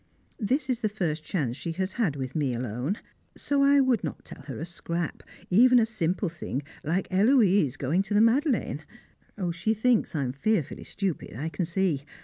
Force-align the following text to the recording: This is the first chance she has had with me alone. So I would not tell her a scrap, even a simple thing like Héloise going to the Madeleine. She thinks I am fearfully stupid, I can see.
This 0.39 0.67
is 0.67 0.79
the 0.79 0.89
first 0.89 1.23
chance 1.23 1.55
she 1.55 1.73
has 1.73 1.93
had 1.93 2.15
with 2.15 2.35
me 2.35 2.55
alone. 2.55 2.97
So 3.37 3.61
I 3.61 3.79
would 3.79 4.03
not 4.03 4.25
tell 4.25 4.41
her 4.45 4.59
a 4.59 4.65
scrap, 4.65 5.21
even 5.51 5.77
a 5.77 5.85
simple 5.85 6.27
thing 6.27 6.63
like 6.83 7.07
Héloise 7.09 7.77
going 7.77 8.01
to 8.01 8.15
the 8.15 8.19
Madeleine. 8.19 8.81
She 9.53 9.75
thinks 9.75 10.15
I 10.15 10.23
am 10.23 10.33
fearfully 10.33 10.85
stupid, 10.85 11.35
I 11.37 11.49
can 11.49 11.67
see. 11.67 12.01